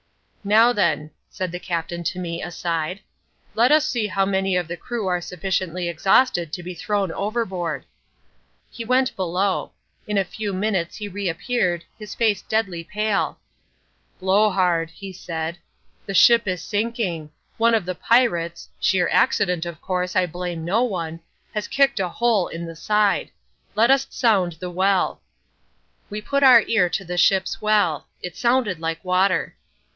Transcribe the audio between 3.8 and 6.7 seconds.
see how many of the crew are sufficiently exhausted to